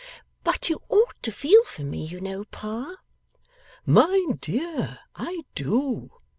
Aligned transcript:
'But 0.43 0.67
you 0.67 0.81
ought 0.89 1.21
to 1.21 1.31
feel 1.31 1.63
for 1.63 1.83
me, 1.83 2.03
you 2.03 2.19
know, 2.19 2.45
pa.' 2.45 2.95
'My 3.85 4.19
dear, 4.41 4.97
I 5.15 5.43
do. 5.53 6.09